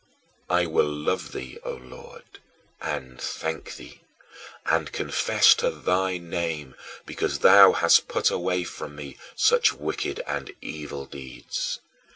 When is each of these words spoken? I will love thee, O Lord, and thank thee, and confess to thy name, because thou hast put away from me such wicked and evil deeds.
I 0.49 0.65
will 0.65 0.91
love 0.91 1.31
thee, 1.31 1.59
O 1.63 1.73
Lord, 1.75 2.23
and 2.81 3.21
thank 3.21 3.75
thee, 3.75 4.01
and 4.65 4.91
confess 4.91 5.53
to 5.53 5.69
thy 5.69 6.17
name, 6.17 6.73
because 7.05 7.37
thou 7.37 7.73
hast 7.73 8.07
put 8.07 8.31
away 8.31 8.63
from 8.63 8.95
me 8.95 9.17
such 9.35 9.73
wicked 9.73 10.19
and 10.25 10.53
evil 10.59 11.05
deeds. 11.05 11.79